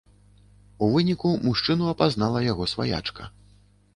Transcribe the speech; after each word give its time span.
У 0.85 0.87
выніку 0.93 1.33
мужчыну 1.43 1.91
апазнала 1.93 2.39
яго 2.47 2.63
сваячка. 2.75 3.29